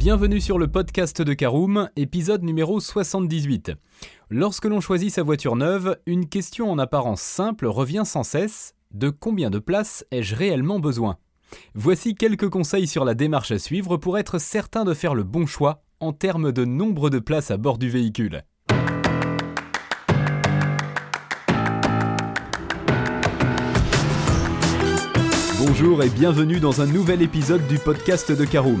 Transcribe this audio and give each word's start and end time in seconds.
Bienvenue 0.00 0.40
sur 0.40 0.58
le 0.58 0.66
podcast 0.66 1.20
de 1.20 1.34
Caroom, 1.34 1.90
épisode 1.94 2.42
numéro 2.42 2.80
78. 2.80 3.72
Lorsque 4.30 4.64
l'on 4.64 4.80
choisit 4.80 5.10
sa 5.10 5.22
voiture 5.22 5.56
neuve, 5.56 5.98
une 6.06 6.26
question 6.26 6.70
en 6.70 6.78
apparence 6.78 7.20
simple 7.20 7.66
revient 7.66 8.04
sans 8.06 8.22
cesse 8.22 8.74
de 8.92 9.10
combien 9.10 9.50
de 9.50 9.58
places 9.58 10.06
ai-je 10.10 10.34
réellement 10.34 10.80
besoin? 10.80 11.18
Voici 11.74 12.14
quelques 12.14 12.48
conseils 12.48 12.86
sur 12.86 13.04
la 13.04 13.12
démarche 13.12 13.50
à 13.50 13.58
suivre 13.58 13.98
pour 13.98 14.16
être 14.16 14.38
certain 14.38 14.86
de 14.86 14.94
faire 14.94 15.14
le 15.14 15.22
bon 15.22 15.44
choix 15.44 15.82
en 16.00 16.14
termes 16.14 16.50
de 16.50 16.64
nombre 16.64 17.10
de 17.10 17.18
places 17.18 17.50
à 17.50 17.58
bord 17.58 17.76
du 17.76 17.90
véhicule. 17.90 18.42
Bonjour 25.58 26.02
et 26.02 26.08
bienvenue 26.08 26.58
dans 26.58 26.80
un 26.80 26.86
nouvel 26.86 27.20
épisode 27.20 27.66
du 27.68 27.78
podcast 27.78 28.32
de 28.32 28.46
Caroom, 28.46 28.80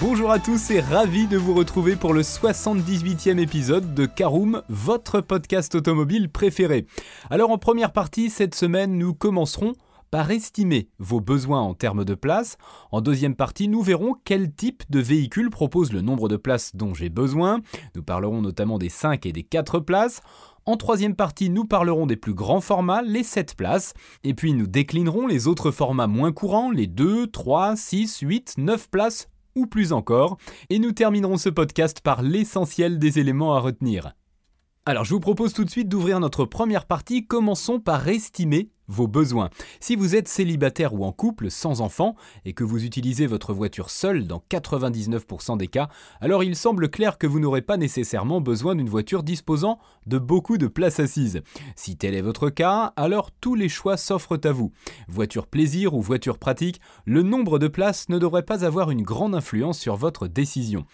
Bonjour 0.00 0.30
à 0.30 0.38
tous 0.38 0.70
et 0.70 0.80
ravi 0.80 1.26
de 1.26 1.36
vous 1.36 1.52
retrouver 1.52 1.94
pour 1.94 2.14
le 2.14 2.22
78e 2.22 3.38
épisode 3.38 3.92
de 3.92 4.06
Caroom, 4.06 4.62
votre 4.70 5.20
podcast 5.20 5.74
automobile 5.74 6.30
préféré. 6.30 6.86
Alors 7.28 7.50
en 7.50 7.58
première 7.58 7.92
partie, 7.92 8.30
cette 8.30 8.54
semaine, 8.54 8.96
nous 8.96 9.12
commencerons 9.12 9.74
par 10.10 10.30
estimer 10.30 10.88
vos 10.98 11.20
besoins 11.20 11.60
en 11.60 11.74
termes 11.74 12.06
de 12.06 12.14
place. 12.14 12.56
En 12.92 13.02
deuxième 13.02 13.34
partie, 13.34 13.68
nous 13.68 13.82
verrons 13.82 14.14
quel 14.24 14.50
type 14.50 14.84
de 14.88 15.00
véhicule 15.00 15.50
propose 15.50 15.92
le 15.92 16.00
nombre 16.00 16.30
de 16.30 16.38
places 16.38 16.74
dont 16.74 16.94
j'ai 16.94 17.10
besoin. 17.10 17.60
Nous 17.94 18.02
parlerons 18.02 18.40
notamment 18.40 18.78
des 18.78 18.88
5 18.88 19.26
et 19.26 19.32
des 19.32 19.42
4 19.42 19.80
places. 19.80 20.22
En 20.64 20.78
troisième 20.78 21.14
partie, 21.14 21.50
nous 21.50 21.66
parlerons 21.66 22.06
des 22.06 22.16
plus 22.16 22.34
grands 22.34 22.62
formats, 22.62 23.02
les 23.02 23.22
7 23.22 23.54
places, 23.54 23.92
et 24.24 24.32
puis 24.32 24.54
nous 24.54 24.66
déclinerons 24.66 25.26
les 25.26 25.46
autres 25.46 25.70
formats 25.70 26.06
moins 26.06 26.32
courants, 26.32 26.70
les 26.70 26.86
2, 26.86 27.26
3, 27.26 27.76
6, 27.76 28.20
8, 28.20 28.54
9 28.56 28.88
places 28.88 29.28
ou 29.54 29.66
plus 29.66 29.92
encore, 29.92 30.36
et 30.68 30.78
nous 30.78 30.92
terminerons 30.92 31.36
ce 31.36 31.48
podcast 31.48 32.00
par 32.00 32.22
l'essentiel 32.22 32.98
des 32.98 33.18
éléments 33.18 33.54
à 33.54 33.60
retenir. 33.60 34.14
Alors 34.86 35.04
je 35.04 35.12
vous 35.12 35.20
propose 35.20 35.52
tout 35.52 35.64
de 35.64 35.70
suite 35.70 35.88
d'ouvrir 35.88 36.20
notre 36.20 36.44
première 36.44 36.86
partie, 36.86 37.26
commençons 37.26 37.80
par 37.80 38.08
estimer 38.08 38.70
vos 38.90 39.06
besoins. 39.06 39.50
Si 39.78 39.96
vous 39.96 40.16
êtes 40.16 40.28
célibataire 40.28 40.94
ou 40.94 41.04
en 41.04 41.12
couple 41.12 41.50
sans 41.50 41.80
enfant 41.80 42.16
et 42.44 42.52
que 42.52 42.64
vous 42.64 42.84
utilisez 42.84 43.26
votre 43.26 43.54
voiture 43.54 43.88
seule 43.88 44.26
dans 44.26 44.42
99% 44.50 45.56
des 45.56 45.68
cas, 45.68 45.88
alors 46.20 46.44
il 46.44 46.56
semble 46.56 46.90
clair 46.90 47.16
que 47.16 47.26
vous 47.26 47.40
n'aurez 47.40 47.62
pas 47.62 47.76
nécessairement 47.76 48.40
besoin 48.40 48.74
d'une 48.74 48.88
voiture 48.88 49.22
disposant 49.22 49.78
de 50.06 50.18
beaucoup 50.18 50.58
de 50.58 50.66
place 50.66 51.00
assise. 51.00 51.42
Si 51.76 51.96
tel 51.96 52.14
est 52.14 52.20
votre 52.20 52.50
cas, 52.50 52.92
alors 52.96 53.30
tous 53.40 53.54
les 53.54 53.68
choix 53.68 53.96
s'offrent 53.96 54.40
à 54.44 54.52
vous. 54.52 54.72
Voiture 55.08 55.46
plaisir 55.46 55.94
ou 55.94 56.02
voiture 56.02 56.38
pratique, 56.38 56.80
le 57.04 57.22
nombre 57.22 57.58
de 57.58 57.68
places 57.68 58.08
ne 58.08 58.18
devrait 58.18 58.42
pas 58.42 58.64
avoir 58.64 58.90
une 58.90 59.02
grande 59.02 59.34
influence 59.34 59.78
sur 59.78 59.96
votre 59.96 60.26
décision. 60.26 60.84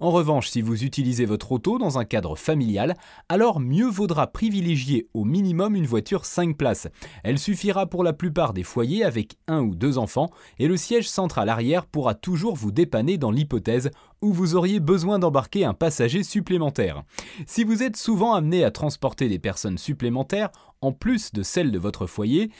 En 0.00 0.10
revanche, 0.10 0.48
si 0.48 0.60
vous 0.60 0.84
utilisez 0.84 1.24
votre 1.24 1.52
auto 1.52 1.78
dans 1.78 1.98
un 1.98 2.04
cadre 2.04 2.36
familial, 2.36 2.94
alors 3.28 3.60
mieux 3.60 3.88
vaudra 3.88 4.26
privilégier 4.26 5.08
au 5.14 5.24
minimum 5.24 5.76
une 5.76 5.86
voiture 5.86 6.24
5 6.24 6.56
places. 6.56 6.88
Elle 7.22 7.38
suffira 7.38 7.86
pour 7.86 8.02
la 8.02 8.12
plupart 8.12 8.52
des 8.52 8.62
foyers 8.64 9.04
avec 9.04 9.36
un 9.46 9.60
ou 9.60 9.74
deux 9.74 9.98
enfants 9.98 10.30
et 10.58 10.68
le 10.68 10.76
siège 10.76 11.08
central 11.08 11.48
arrière 11.48 11.86
pourra 11.86 12.14
toujours 12.14 12.56
vous 12.56 12.72
dépanner 12.72 13.18
dans 13.18 13.30
l'hypothèse 13.30 13.90
où 14.20 14.32
vous 14.32 14.56
auriez 14.56 14.80
besoin 14.80 15.18
d'embarquer 15.18 15.64
un 15.64 15.74
passager 15.74 16.22
supplémentaire. 16.22 17.02
Si 17.46 17.62
vous 17.62 17.82
êtes 17.82 17.96
souvent 17.96 18.34
amené 18.34 18.64
à 18.64 18.70
transporter 18.70 19.28
des 19.28 19.38
personnes 19.38 19.78
supplémentaires, 19.78 20.50
en 20.80 20.92
plus 20.92 21.32
de 21.32 21.42
celles 21.42 21.70
de 21.70 21.78
votre 21.78 22.06
foyer, 22.06 22.50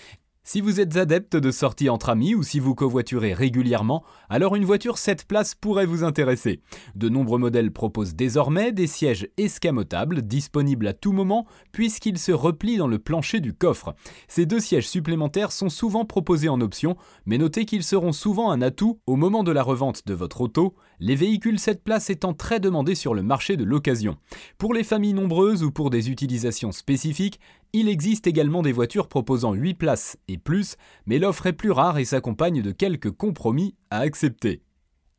si 0.45 0.61
vous 0.61 0.79
êtes 0.79 0.97
adepte 0.99 1.37
de 1.37 1.51
sorties 1.51 1.89
entre 1.89 2.11
amis 2.11 2.35
ou 2.35 2.43
si 2.43 2.61
vous 2.61 2.75
covoiturez 2.75 3.33
régulièrement, 3.33 4.05
alors 4.29 4.57
une 4.57 4.67
voiture 4.67 4.99
7 4.99 5.27
places 5.27 5.55
pourrait 5.55 5.87
vous 5.87 6.05
intéresser. 6.05 6.61
De 6.95 7.09
nombreux 7.09 7.39
modèles 7.39 7.73
proposent 7.73 8.15
désormais 8.15 8.71
des 8.71 8.87
sièges 8.87 9.27
escamotables 9.39 10.21
disponibles 10.21 10.87
à 10.87 10.93
tout 10.93 11.13
moment 11.13 11.47
puisqu'ils 11.73 12.19
se 12.19 12.31
replient 12.31 12.77
dans 12.77 12.87
le 12.87 12.99
plancher 12.99 13.41
du 13.41 13.55
coffre. 13.55 13.95
Ces 14.29 14.45
deux 14.45 14.61
sièges 14.61 14.89
supplémentaires 14.89 15.51
sont 15.51 15.71
souvent 15.71 16.05
proposés 16.05 16.51
en 16.51 16.61
option, 16.61 16.97
mais 17.25 17.39
notez 17.39 17.65
qu'ils 17.65 17.83
seront 17.83 18.13
souvent 18.13 18.51
un 18.51 18.61
atout 18.61 19.01
au 19.07 19.17
moment 19.17 19.45
de 19.45 19.53
la 19.53 19.63
revente 19.63 20.07
de 20.07 20.13
votre 20.13 20.43
auto, 20.43 20.75
les 21.01 21.17
véhicules 21.17 21.59
7 21.59 21.83
places 21.83 22.11
étant 22.11 22.35
très 22.35 22.61
demandés 22.61 22.95
sur 22.95 23.15
le 23.15 23.23
marché 23.23 23.57
de 23.57 23.65
l'occasion. 23.65 24.19
Pour 24.59 24.75
les 24.75 24.85
familles 24.85 25.15
nombreuses 25.15 25.65
ou 25.65 25.71
pour 25.71 25.89
des 25.89 26.11
utilisations 26.11 26.71
spécifiques, 26.71 27.41
il 27.75 27.89
existe 27.89 28.29
également 28.29 28.63
des 28.63 28.71
voitures 28.71 29.09
proposant 29.09 29.53
8 29.53 29.75
places 29.75 30.17
et 30.29 30.39
plus, 30.39 30.77
mais 31.07 31.19
l'offre 31.19 31.47
est 31.47 31.53
plus 31.53 31.73
rare 31.73 31.99
et 31.99 32.05
s'accompagne 32.05 32.63
de 32.63 32.71
quelques 32.71 33.11
compromis 33.11 33.75
à 33.91 33.99
accepter. 33.99 34.63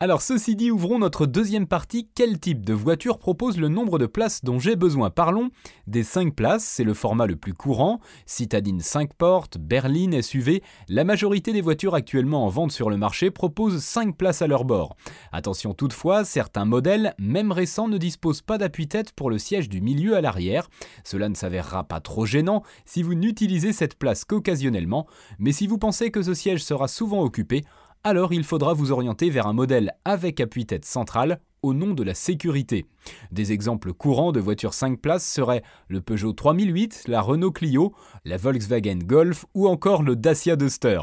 Alors 0.02 0.22
ceci 0.22 0.58
dit, 0.58 0.72
ouvrons 0.72 1.00
notre 1.00 1.26
deuxième 1.26 1.68
partie. 1.68 2.10
Quel 2.16 2.38
type 2.38 2.66
de 2.66 2.74
voiture 2.74 3.18
propose 3.18 3.58
le 3.58 3.70
nombre 3.70 3.98
de 3.98 4.06
places 4.06 4.44
dont 4.44 4.60
j'ai 4.60 4.76
besoin? 4.76 5.10
Parlons 5.10 5.52
des 5.88 6.04
5 6.04 6.36
places, 6.36 6.66
c'est 6.66 6.84
le 6.84 6.94
format 6.94 7.28
le 7.28 7.38
plus 7.38 7.54
courant. 7.54 8.02
Citadine 8.26 8.82
5 8.82 9.14
portes, 9.14 9.58
berline, 9.58 10.22
SUV, 10.22 10.62
la 10.90 11.06
majorité 11.06 11.54
des 11.54 11.62
voitures 11.62 11.96
actuellement 11.96 12.46
en 12.46 12.50
vente 12.50 12.74
sur 12.74 12.90
le 12.90 12.98
marché 12.98 13.32
proposent 13.32 13.82
5 13.82 14.18
places 14.18 14.42
à 14.42 14.48
leur 14.48 14.66
bord. 14.66 14.98
Attention 15.32 15.74
toutefois, 15.74 16.26
certains 16.26 16.66
modèles, 16.66 17.14
même 17.18 17.54
récents, 17.54 17.88
ne 17.88 17.98
disposent 17.98 18.42
pas 18.42 18.58
d'appui-tête 18.58 19.14
pour 19.14 19.30
le 19.30 19.38
siège 19.38 19.70
du 19.70 19.80
milieu 19.80 20.18
à 20.18 20.22
l'arrière. 20.22 20.68
Cela 21.06 21.30
ne 21.30 21.36
s'avérera 21.36 21.86
pas 21.86 22.02
trop 22.02 22.26
gênant 22.26 22.64
si 22.84 23.02
vous 23.02 23.14
n'utilisez 23.14 23.72
cette 23.72 23.98
place 23.98 24.26
qu'occasionnellement, 24.26 25.08
mais 25.40 25.54
si 25.54 25.68
vous 25.68 25.78
pensez 25.78 26.12
que 26.12 26.22
ce 26.22 26.34
siège 26.34 26.66
sera 26.66 26.90
souvent 26.90 27.22
occupé, 27.22 27.64
alors 28.06 28.34
il 28.34 28.44
faudra 28.44 28.76
vous 28.76 28.92
orienter 28.92 29.32
vers 29.32 29.48
un 29.48 29.54
modèle 29.54 29.92
avec 30.06 30.40
appui-tête 30.40 30.86
centrale 30.86 31.40
au 31.64 31.74
nom 31.74 31.96
de 31.96 32.04
la 32.04 32.14
sécurité. 32.14 32.86
Des 33.32 33.52
exemples 33.52 33.94
courants 33.94 34.32
de 34.32 34.40
voitures 34.40 34.76
5 34.76 35.02
places 35.02 35.28
seraient 35.28 35.64
le 35.88 36.02
Peugeot 36.02 36.32
3008, 36.32 37.06
la 37.08 37.20
Renault 37.22 37.52
Clio, 37.52 37.96
la 38.24 38.38
Volkswagen 38.38 39.00
Golf 39.04 39.46
ou 39.56 39.68
encore 39.68 40.04
le 40.04 40.16
Dacia 40.16 40.56
Duster. 40.56 41.00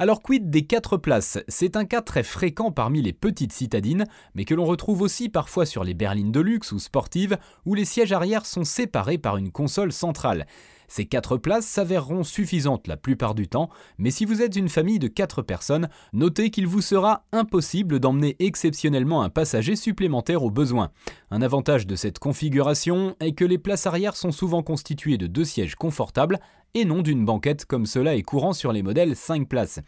Alors 0.00 0.20
quid 0.20 0.50
des 0.50 0.66
4 0.66 0.96
places? 0.96 1.38
C'est 1.46 1.76
un 1.76 1.84
cas 1.84 2.02
très 2.02 2.24
fréquent 2.24 2.72
parmi 2.72 3.02
les 3.02 3.12
petites 3.12 3.52
citadines, 3.52 4.04
mais 4.34 4.44
que 4.44 4.54
l'on 4.54 4.64
retrouve 4.64 5.02
aussi 5.02 5.28
parfois 5.28 5.64
sur 5.64 5.84
les 5.84 5.94
berlines 5.94 6.32
de 6.32 6.40
luxe 6.40 6.72
ou 6.72 6.80
sportives, 6.80 7.38
où 7.66 7.74
les 7.74 7.84
sièges 7.84 8.12
arrière 8.12 8.46
sont 8.46 8.64
séparés 8.64 9.18
par 9.18 9.36
une 9.36 9.52
console 9.52 9.92
centrale. 9.92 10.46
Ces 10.88 11.06
4 11.06 11.36
places 11.36 11.66
s'avéreront 11.66 12.24
suffisantes 12.24 12.86
la 12.86 12.96
plupart 12.96 13.34
du 13.34 13.48
temps, 13.48 13.68
mais 13.98 14.10
si 14.10 14.24
vous 14.24 14.42
êtes 14.42 14.56
une 14.56 14.68
famille 14.68 14.98
de 14.98 15.08
4 15.08 15.42
personnes, 15.42 15.88
notez 16.12 16.50
qu'il 16.50 16.66
vous 16.66 16.80
sera 16.80 17.24
impossible 17.32 18.00
d'emmener 18.00 18.36
exceptionnellement 18.38 19.22
un 19.22 19.30
passager 19.30 19.76
supplémentaire 19.76 20.42
au 20.42 20.50
besoin. 20.50 20.90
Un 21.30 21.42
avantage 21.42 21.86
de 21.86 21.96
cette 21.96 22.18
configuration 22.18 23.16
est 23.20 23.32
que 23.32 23.44
les 23.44 23.58
places 23.58 23.86
arrière 23.86 24.16
sont 24.16 24.32
souvent 24.32 24.62
constituées 24.62 25.18
de 25.18 25.26
deux 25.26 25.44
sièges 25.44 25.74
confortables 25.74 26.38
et 26.74 26.84
non 26.84 27.02
d'une 27.02 27.24
banquette 27.24 27.64
comme 27.64 27.86
cela 27.86 28.16
est 28.16 28.22
courant 28.22 28.52
sur 28.52 28.70
les 28.70 28.82
modèles 28.82 29.16
5 29.16 29.48
places. 29.48 29.80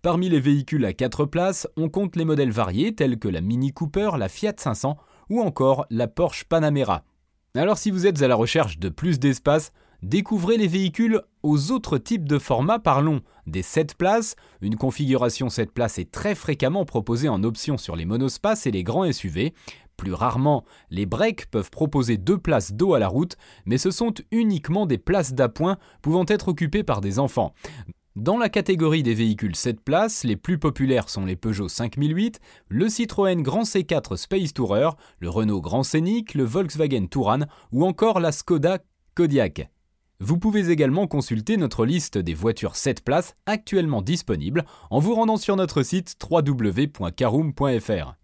Parmi 0.00 0.28
les 0.28 0.40
véhicules 0.40 0.84
à 0.84 0.92
4 0.92 1.24
places, 1.24 1.66
on 1.76 1.88
compte 1.88 2.16
les 2.16 2.24
modèles 2.24 2.52
variés 2.52 2.94
tels 2.94 3.18
que 3.18 3.28
la 3.28 3.40
Mini 3.40 3.72
Cooper, 3.72 4.10
la 4.16 4.28
Fiat 4.28 4.54
500 4.56 4.96
ou 5.28 5.40
encore 5.40 5.86
la 5.90 6.06
Porsche 6.06 6.44
Panamera. 6.44 7.02
Alors 7.56 7.78
si 7.78 7.90
vous 7.90 8.06
êtes 8.06 8.22
à 8.22 8.28
la 8.28 8.36
recherche 8.36 8.78
de 8.78 8.88
plus 8.88 9.18
d'espace, 9.18 9.72
Découvrez 10.02 10.56
les 10.56 10.68
véhicules 10.68 11.22
aux 11.42 11.72
autres 11.72 11.98
types 11.98 12.28
de 12.28 12.38
formats, 12.38 12.78
parlons 12.78 13.22
des 13.46 13.62
7 13.62 13.94
places. 13.94 14.36
Une 14.60 14.76
configuration 14.76 15.48
7 15.48 15.72
places 15.72 15.98
est 15.98 16.10
très 16.10 16.34
fréquemment 16.34 16.84
proposée 16.84 17.28
en 17.28 17.42
option 17.44 17.78
sur 17.78 17.96
les 17.96 18.04
monospaces 18.04 18.66
et 18.66 18.70
les 18.70 18.82
grands 18.82 19.10
SUV. 19.10 19.54
Plus 19.96 20.12
rarement, 20.12 20.64
les 20.90 21.06
breaks 21.06 21.46
peuvent 21.50 21.70
proposer 21.70 22.18
deux 22.18 22.38
places 22.38 22.72
dos 22.72 22.94
à 22.94 22.98
la 22.98 23.08
route, 23.08 23.36
mais 23.64 23.78
ce 23.78 23.90
sont 23.90 24.12
uniquement 24.30 24.86
des 24.86 24.98
places 24.98 25.32
d'appoint 25.32 25.78
pouvant 26.02 26.24
être 26.28 26.48
occupées 26.48 26.82
par 26.82 27.00
des 27.00 27.18
enfants. 27.18 27.54
Dans 28.16 28.38
la 28.38 28.48
catégorie 28.48 29.02
des 29.02 29.14
véhicules 29.14 29.56
7 29.56 29.80
places, 29.80 30.24
les 30.24 30.36
plus 30.36 30.58
populaires 30.58 31.10
sont 31.10 31.26
les 31.26 31.36
Peugeot 31.36 31.68
5008, 31.68 32.40
le 32.68 32.88
Citroën 32.88 33.42
Grand 33.42 33.64
C4 33.64 34.16
Space 34.16 34.54
Tourer, 34.54 34.88
le 35.18 35.28
Renault 35.28 35.60
Grand 35.60 35.82
Scénic, 35.82 36.34
le 36.34 36.44
Volkswagen 36.44 37.08
Touran 37.08 37.40
ou 37.72 37.84
encore 37.84 38.20
la 38.20 38.32
Skoda 38.32 38.78
Kodiaq. 39.14 39.68
Vous 40.18 40.38
pouvez 40.38 40.70
également 40.70 41.06
consulter 41.06 41.58
notre 41.58 41.84
liste 41.84 42.16
des 42.16 42.32
voitures 42.32 42.76
7 42.76 43.04
places 43.04 43.36
actuellement 43.44 44.00
disponibles 44.00 44.64
en 44.90 44.98
vous 44.98 45.14
rendant 45.14 45.36
sur 45.36 45.56
notre 45.56 45.82
site 45.82 46.16
www.caroom.fr. 46.30 48.14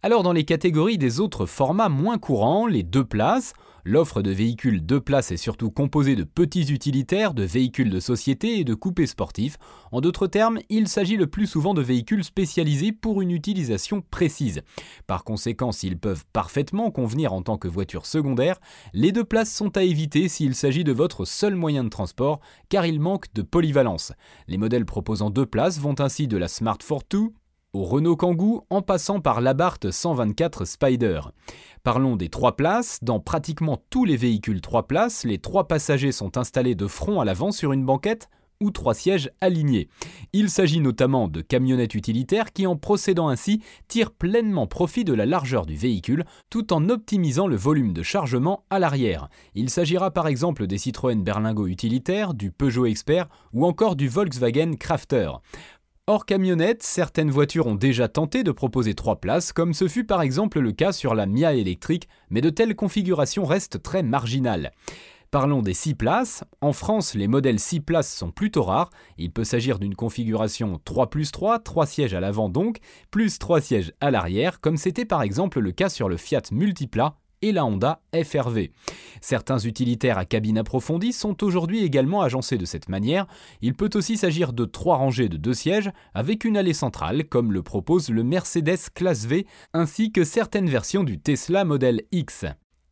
Alors 0.00 0.22
dans 0.22 0.32
les 0.32 0.46
catégories 0.46 0.96
des 0.96 1.20
autres 1.20 1.44
formats 1.44 1.90
moins 1.90 2.16
courants, 2.16 2.66
les 2.66 2.82
deux 2.82 3.04
places, 3.04 3.52
l'offre 3.84 4.22
de 4.22 4.30
véhicules 4.30 4.84
deux 4.84 5.00
places 5.00 5.30
est 5.30 5.36
surtout 5.36 5.70
composée 5.70 6.16
de 6.16 6.24
petits 6.24 6.72
utilitaires, 6.72 7.34
de 7.34 7.42
véhicules 7.44 7.90
de 7.90 8.00
société 8.00 8.58
et 8.58 8.64
de 8.64 8.74
coupés 8.74 9.06
sportifs. 9.06 9.58
En 9.92 10.00
d'autres 10.00 10.26
termes, 10.26 10.58
il 10.68 10.88
s'agit 10.88 11.16
le 11.16 11.26
plus 11.26 11.46
souvent 11.46 11.74
de 11.74 11.82
véhicules 11.82 12.24
spécialisés 12.24 12.92
pour 12.92 13.22
une 13.22 13.30
utilisation 13.30 14.00
précise. 14.00 14.62
Par 15.06 15.24
conséquent, 15.24 15.72
s'ils 15.72 15.98
peuvent 15.98 16.24
parfaitement 16.32 16.90
convenir 16.90 17.32
en 17.32 17.42
tant 17.42 17.58
que 17.58 17.68
voiture 17.68 18.06
secondaire, 18.06 18.60
les 18.92 19.12
deux 19.12 19.24
places 19.24 19.52
sont 19.52 19.76
à 19.76 19.82
éviter 19.82 20.28
s'il 20.28 20.54
s'agit 20.54 20.84
de 20.84 20.92
votre 20.92 21.24
seul 21.24 21.54
moyen 21.54 21.84
de 21.84 21.90
transport, 21.90 22.40
car 22.68 22.86
ils 22.86 23.00
manquent 23.00 23.32
de 23.34 23.42
polyvalence. 23.42 24.12
Les 24.48 24.58
modèles 24.58 24.86
proposant 24.86 25.30
deux 25.30 25.46
places 25.46 25.78
vont 25.78 25.94
ainsi 25.98 26.26
de 26.28 26.36
la 26.36 26.48
Smart 26.48 26.78
42 26.78 27.30
au 27.74 27.82
Renault 27.82 28.16
Kangoo 28.16 28.64
en 28.70 28.80
passant 28.80 29.20
par 29.20 29.40
l'Abarth 29.40 29.90
124 29.90 30.64
Spider. 30.64 31.20
Parlons 31.82 32.16
des 32.16 32.30
trois 32.30 32.56
places. 32.56 33.00
Dans 33.02 33.20
pratiquement 33.20 33.82
tous 33.90 34.04
les 34.04 34.16
véhicules 34.16 34.60
trois 34.60 34.86
places, 34.86 35.24
les 35.24 35.38
trois 35.38 35.68
passagers 35.68 36.12
sont 36.12 36.38
installés 36.38 36.76
de 36.76 36.86
front 36.86 37.20
à 37.20 37.24
l'avant 37.24 37.50
sur 37.50 37.72
une 37.72 37.84
banquette 37.84 38.30
ou 38.60 38.70
trois 38.70 38.94
sièges 38.94 39.30
alignés. 39.40 39.88
Il 40.32 40.48
s'agit 40.48 40.80
notamment 40.80 41.28
de 41.28 41.40
camionnettes 41.40 41.94
utilitaires 41.94 42.52
qui, 42.52 42.66
en 42.66 42.76
procédant 42.76 43.28
ainsi, 43.28 43.60
tirent 43.88 44.12
pleinement 44.12 44.66
profit 44.66 45.04
de 45.04 45.12
la 45.12 45.26
largeur 45.26 45.66
du 45.66 45.74
véhicule 45.74 46.24
tout 46.50 46.72
en 46.72 46.88
optimisant 46.88 47.46
le 47.46 47.56
volume 47.56 47.92
de 47.92 48.02
chargement 48.02 48.64
à 48.70 48.78
l'arrière. 48.78 49.28
Il 49.54 49.70
s'agira 49.70 50.10
par 50.10 50.28
exemple 50.28 50.66
des 50.66 50.78
Citroën 50.78 51.22
Berlingo 51.22 51.66
utilitaires, 51.66 52.34
du 52.34 52.50
Peugeot 52.50 52.86
Expert 52.86 53.28
ou 53.52 53.66
encore 53.66 53.96
du 53.96 54.08
Volkswagen 54.08 54.74
Crafter. 54.78 55.30
Hors 56.06 56.26
camionnette, 56.26 56.82
certaines 56.82 57.30
voitures 57.30 57.66
ont 57.66 57.76
déjà 57.76 58.08
tenté 58.08 58.42
de 58.42 58.52
proposer 58.52 58.92
trois 58.92 59.22
places, 59.22 59.54
comme 59.54 59.72
ce 59.72 59.88
fut 59.88 60.04
par 60.04 60.20
exemple 60.20 60.60
le 60.60 60.72
cas 60.72 60.92
sur 60.92 61.14
la 61.14 61.24
Mia 61.24 61.54
électrique, 61.54 62.10
mais 62.28 62.42
de 62.42 62.50
telles 62.50 62.76
configurations 62.76 63.46
restent 63.46 63.82
très 63.82 64.02
marginales. 64.02 64.72
Parlons 65.30 65.62
des 65.62 65.72
6 65.72 65.94
places. 65.94 66.44
En 66.60 66.74
France, 66.74 67.14
les 67.14 67.26
modèles 67.26 67.58
6 67.58 67.80
places 67.80 68.14
sont 68.14 68.30
plutôt 68.30 68.64
rares. 68.64 68.90
Il 69.16 69.32
peut 69.32 69.44
s'agir 69.44 69.78
d'une 69.78 69.94
configuration 69.94 70.78
3 70.84 71.08
plus 71.08 71.32
3, 71.32 71.60
3 71.60 71.86
sièges 71.86 72.12
à 72.12 72.20
l'avant 72.20 72.50
donc, 72.50 72.80
plus 73.10 73.38
3 73.38 73.62
sièges 73.62 73.94
à 74.02 74.10
l'arrière, 74.10 74.60
comme 74.60 74.76
c'était 74.76 75.06
par 75.06 75.22
exemple 75.22 75.58
le 75.58 75.72
cas 75.72 75.88
sur 75.88 76.10
le 76.10 76.18
Fiat 76.18 76.42
Multipla 76.52 77.16
et 77.44 77.52
la 77.52 77.66
Honda 77.66 78.00
FRV. 78.14 78.70
Certains 79.20 79.58
utilitaires 79.58 80.16
à 80.16 80.24
cabine 80.24 80.58
approfondie 80.58 81.12
sont 81.12 81.44
aujourd'hui 81.44 81.84
également 81.84 82.22
agencés 82.22 82.56
de 82.56 82.64
cette 82.64 82.88
manière. 82.88 83.26
Il 83.60 83.74
peut 83.74 83.90
aussi 83.94 84.16
s'agir 84.16 84.54
de 84.54 84.64
trois 84.64 84.96
rangées 84.96 85.28
de 85.28 85.36
deux 85.36 85.52
sièges 85.52 85.90
avec 86.14 86.44
une 86.44 86.56
allée 86.56 86.72
centrale, 86.72 87.24
comme 87.24 87.52
le 87.52 87.62
propose 87.62 88.08
le 88.08 88.24
Mercedes 88.24 88.90
Classe 88.94 89.26
V, 89.26 89.46
ainsi 89.74 90.10
que 90.10 90.24
certaines 90.24 90.70
versions 90.70 91.04
du 91.04 91.18
Tesla 91.18 91.64
Model 91.64 92.02
X. 92.12 92.46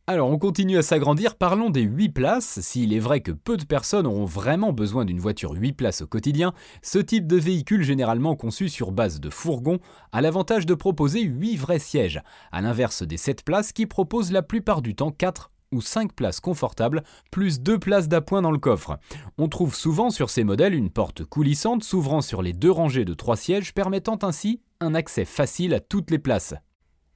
Alors 0.05 0.29
on 0.29 0.37
continue 0.37 0.77
à 0.77 0.81
s'agrandir, 0.81 1.35
parlons 1.35 1.69
des 1.69 1.83
8 1.83 2.09
places. 2.09 2.59
S'il 2.59 2.91
est 2.91 2.99
vrai 2.99 3.21
que 3.21 3.31
peu 3.31 3.55
de 3.55 3.63
personnes 3.63 4.05
auront 4.05 4.25
vraiment 4.25 4.73
besoin 4.73 5.05
d'une 5.05 5.21
voiture 5.21 5.53
8 5.53 5.71
places 5.71 6.01
au 6.01 6.07
quotidien, 6.07 6.53
ce 6.81 6.99
type 6.99 7.25
de 7.25 7.37
véhicule 7.37 7.83
généralement 7.83 8.35
conçu 8.35 8.67
sur 8.67 8.91
base 8.91 9.21
de 9.21 9.29
fourgon 9.29 9.79
a 10.11 10.19
l'avantage 10.19 10.65
de 10.65 10.73
proposer 10.73 11.21
8 11.21 11.55
vrais 11.55 11.79
sièges, 11.79 12.21
à 12.51 12.59
l'inverse 12.59 13.03
des 13.03 13.15
7 13.15 13.45
places 13.45 13.71
qui 13.71 13.85
proposent 13.85 14.33
la 14.33 14.41
plupart 14.41 14.81
du 14.81 14.93
temps 14.93 15.11
4 15.11 15.51
ou 15.71 15.79
5 15.79 16.11
places 16.11 16.41
confortables, 16.41 17.03
plus 17.31 17.61
2 17.61 17.79
places 17.79 18.09
d'appoint 18.09 18.41
dans 18.41 18.51
le 18.51 18.57
coffre. 18.57 18.99
On 19.37 19.47
trouve 19.47 19.73
souvent 19.73 20.09
sur 20.09 20.29
ces 20.29 20.43
modèles 20.43 20.73
une 20.73 20.89
porte 20.89 21.23
coulissante 21.23 21.85
s'ouvrant 21.85 22.19
sur 22.19 22.41
les 22.41 22.51
deux 22.51 22.71
rangées 22.71 23.05
de 23.05 23.13
3 23.13 23.37
sièges 23.37 23.73
permettant 23.73 24.19
ainsi 24.23 24.59
un 24.81 24.95
accès 24.95 25.23
facile 25.23 25.73
à 25.73 25.79
toutes 25.79 26.11
les 26.11 26.19
places. 26.19 26.55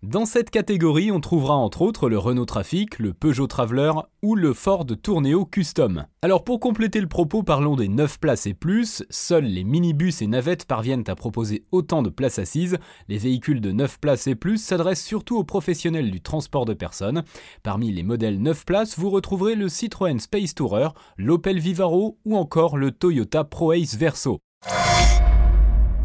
Dans 0.04 0.28
cette 0.28 0.52
catégorie, 0.52 1.12
on 1.12 1.20
trouvera 1.20 1.56
entre 1.56 1.82
autres 1.82 2.08
le 2.08 2.20
Renault 2.20 2.46
Trafic, 2.46 3.00
le 3.00 3.14
Peugeot 3.14 3.48
Traveler 3.48 3.92
ou 4.22 4.36
le 4.36 4.54
Ford 4.54 4.86
Tourneo 4.86 5.44
Custom. 5.44 6.06
Alors 6.22 6.44
pour 6.44 6.60
compléter 6.60 7.02
le 7.02 7.08
propos, 7.08 7.42
parlons 7.42 7.76
des 7.76 7.88
9 7.88 8.20
places 8.20 8.46
et 8.46 8.54
plus. 8.54 9.04
Seuls 9.10 9.46
les 9.46 9.64
minibus 9.64 10.22
et 10.22 10.28
navettes 10.28 10.66
parviennent 10.66 11.04
à 11.08 11.16
proposer 11.16 11.66
autant 11.72 12.04
de 12.04 12.12
places 12.12 12.38
assises. 12.38 12.78
Les 13.08 13.18
véhicules 13.18 13.60
de 13.60 13.72
9 13.72 14.00
places 14.00 14.28
et 14.28 14.36
plus 14.36 14.60
s'adressent 14.60 15.04
surtout 15.04 15.38
aux 15.38 15.44
professionnels 15.44 16.12
du 16.12 16.22
transport 16.22 16.66
de 16.66 16.76
personnes. 16.76 17.24
Parmi 17.64 17.92
les 17.92 18.04
modèles 18.04 18.40
9 18.40 18.66
places, 18.66 19.00
vous 19.00 19.10
retrouverez 19.10 19.56
le 19.56 19.68
Citroën 19.68 20.20
Space 20.20 20.54
Tourer, 20.54 20.90
l'Opel 21.18 21.58
Vivaro 21.58 22.20
ou 22.24 22.38
encore 22.38 22.78
le 22.78 22.92
Toyota 22.92 23.44
ProAce 23.44 23.96
Verso. 23.98 24.38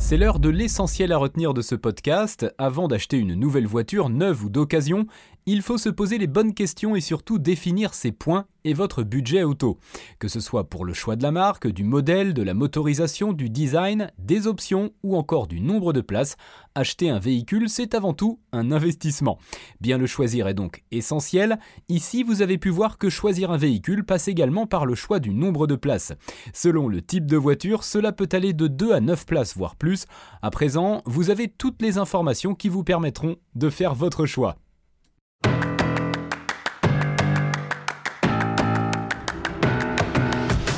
C'est 0.05 0.17
l'heure 0.17 0.41
de 0.41 0.49
l'essentiel 0.49 1.13
à 1.13 1.17
retenir 1.17 1.55
de 1.55 1.63
ce 1.63 1.77
podcast. 1.77 2.53
Avant 2.59 2.89
d'acheter 2.89 3.17
une 3.17 3.35
nouvelle 3.35 3.69
voiture, 3.69 4.11
neuve 4.11 4.45
ou 4.45 4.51
d'occasion, 4.51 5.07
il 5.47 5.63
faut 5.63 5.79
se 5.79 5.89
poser 5.89 6.19
les 6.19 6.27
bonnes 6.27 6.55
questions 6.55 6.97
et 6.97 7.01
surtout 7.01 7.39
définir 7.39 7.95
ses 7.95 8.11
points 8.11 8.47
et 8.65 8.75
votre 8.75 9.03
budget 9.03 9.43
auto. 9.43 9.79
Que 10.19 10.29
ce 10.29 10.41
soit 10.41 10.69
pour 10.69 10.85
le 10.85 10.93
choix 10.93 11.17
de 11.17 11.23
la 11.23 11.33
marque, 11.33 11.67
du 11.67 11.85
modèle, 11.85 12.35
de 12.35 12.43
la 12.43 12.55
motorisation, 12.55 13.33
du 13.33 13.51
design, 13.51 14.11
des 14.19 14.47
options 14.47 14.93
ou 15.03 15.17
encore 15.17 15.47
du 15.47 15.61
nombre 15.61 15.93
de 15.93 16.01
places, 16.01 16.37
acheter 16.75 17.11
un 17.11 17.19
véhicule, 17.19 17.69
c'est 17.69 17.95
avant 17.95 18.15
tout 18.15 18.41
un 18.53 18.73
investissement. 18.73 19.39
Bien 19.81 19.99
le 19.99 20.07
choisir 20.07 20.49
est 20.49 20.55
donc 20.55 20.83
essentiel. 20.91 21.59
Ici, 21.89 22.23
vous 22.23 22.43
avez 22.43 22.59
pu 22.59 22.71
voir 22.71 22.99
que 22.99 23.11
choisir 23.11 23.51
un 23.51 23.57
véhicule 23.57 24.05
passe 24.05 24.29
également 24.29 24.67
par 24.67 24.87
le 24.87 24.95
choix 24.95 25.19
du 25.19 25.35
nombre 25.35 25.67
de 25.67 25.77
places. 25.77 26.13
Selon 26.53 26.89
le 26.89 27.03
type 27.03 27.27
de 27.27 27.37
voiture, 27.37 27.85
cela 27.85 28.13
peut 28.13 28.29
aller 28.33 28.53
de 28.53 28.67
2 28.67 28.93
à 28.93 29.01
9 29.01 29.27
places, 29.27 29.57
voire 29.57 29.77
plus. 29.77 30.07
À 30.41 30.51
présent, 30.51 31.03
vous 31.07 31.31
avez 31.31 31.49
toutes 31.49 31.83
les 31.83 31.99
informations 31.99 32.55
qui 32.55 32.69
vous 32.69 32.85
permettront 32.85 33.37
de 33.55 33.71
faire 33.71 33.95
votre 33.95 34.27
choix. 34.27 34.57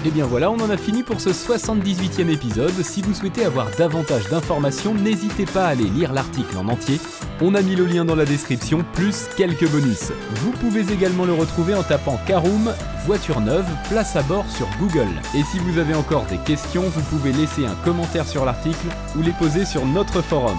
Et 0.07 0.11
bien 0.11 0.27
voilà, 0.27 0.51
on 0.51 0.61
en 0.61 0.69
a 0.69 0.77
fini 0.77 1.03
pour 1.03 1.19
ce 1.19 1.31
78e 1.31 2.29
épisode. 2.29 2.75
Si 2.83 3.01
vous 3.01 3.15
souhaitez 3.15 3.47
avoir 3.47 3.71
davantage 3.79 4.29
d'informations, 4.29 4.95
n'hésitez 4.95 5.47
pas 5.47 5.65
à 5.65 5.69
aller 5.69 5.85
lire 5.85 6.13
l'article 6.13 6.59
en 6.59 6.69
entier. 6.69 7.01
On 7.41 7.55
a 7.55 7.63
mis 7.63 7.75
le 7.75 7.87
lien 7.87 8.05
dans 8.05 8.15
la 8.15 8.27
description, 8.27 8.85
plus 8.93 9.29
quelques 9.35 9.67
bonus. 9.71 10.13
Vous 10.43 10.51
pouvez 10.53 10.93
également 10.93 11.25
le 11.25 11.33
retrouver 11.33 11.75
en 11.75 11.83
tapant 11.83 12.19
Caroom, 12.27 12.71
voiture 13.07 13.41
neuve, 13.41 13.67
place 13.89 14.15
à 14.15 14.23
bord 14.23 14.45
sur 14.51 14.69
Google. 14.79 15.09
Et 15.35 15.43
si 15.43 15.59
vous 15.59 15.79
avez 15.79 15.95
encore 15.95 16.27
des 16.27 16.39
questions, 16.39 16.83
vous 16.83 17.03
pouvez 17.05 17.33
laisser 17.33 17.65
un 17.65 17.75
commentaire 17.77 18.29
sur 18.29 18.45
l'article 18.45 18.89
ou 19.17 19.23
les 19.23 19.33
poser 19.33 19.65
sur 19.65 19.87
notre 19.87 20.21
forum. 20.21 20.59